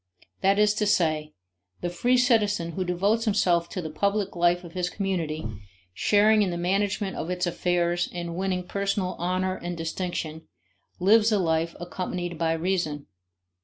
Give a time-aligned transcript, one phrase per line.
[0.41, 1.35] That is to say,
[1.81, 5.45] the free citizen who devotes himself to the public life of his community,
[5.93, 10.47] sharing in the management of its affairs and winning personal honor and distinction,
[10.99, 13.05] lives a life accompanied by reason.